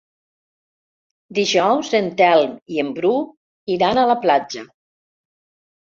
Dijous 1.39 1.93
en 2.01 2.09
Telm 2.23 2.57
i 2.77 2.83
en 2.87 2.91
Bru 2.99 3.15
iran 3.79 4.01
a 4.07 4.11
la 4.15 4.21
platja. 4.29 4.69